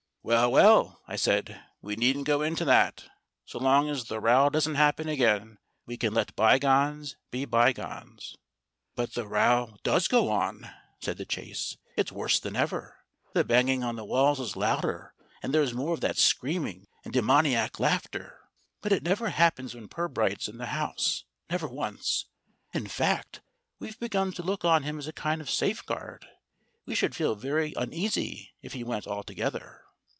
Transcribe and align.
"Well, 0.23 0.51
well," 0.51 1.01
I 1.07 1.15
said, 1.15 1.59
"we 1.81 1.95
needn't 1.95 2.27
go 2.27 2.43
into 2.43 2.63
that. 2.65 3.05
So 3.43 3.57
long 3.57 3.89
as 3.89 4.03
the 4.03 4.19
row 4.19 4.51
doesn't 4.51 4.75
happen 4.75 5.09
again, 5.09 5.57
we 5.87 5.97
can 5.97 6.13
let 6.13 6.35
bygones 6.35 7.15
be 7.31 7.43
bygones." 7.45 8.35
"But 8.93 9.13
the 9.15 9.25
row 9.25 9.77
does 9.81 10.07
go 10.07 10.29
on," 10.29 10.69
said 11.01 11.17
The 11.17 11.25
Chase. 11.25 11.75
"It's 11.97 12.11
worse 12.11 12.39
than 12.39 12.55
ever. 12.55 12.99
The 13.33 13.43
banging 13.43 13.81
at 13.83 13.95
the 13.95 14.05
walls 14.05 14.39
is 14.39 14.55
louder, 14.55 15.15
and 15.41 15.55
there 15.55 15.63
is 15.63 15.73
more 15.73 15.95
of 15.95 16.01
the 16.01 16.13
screaming 16.13 16.85
and 17.03 17.11
demoniac 17.11 17.79
laughter. 17.79 18.41
But 18.81 18.91
it 18.91 19.01
never 19.01 19.29
happens 19.29 19.73
when 19.73 19.87
Pirbright's 19.89 20.47
in 20.47 20.59
the 20.59 20.67
house 20.67 21.23
never 21.49 21.67
once. 21.67 22.25
In 22.75 22.85
fact, 22.85 23.41
we've 23.79 23.99
begun 23.99 24.33
to 24.33 24.43
look 24.43 24.63
on 24.63 24.83
him 24.83 24.99
as 24.99 25.07
a 25.07 25.13
kind 25.13 25.41
of 25.41 25.49
safeguard. 25.49 26.27
We 26.85 26.93
should 26.93 27.15
feel 27.15 27.33
very 27.33 27.73
uneasy 27.75 28.53
if 28.61 28.73
he 28.73 28.83
went 28.83 29.07
altogether." 29.07 29.79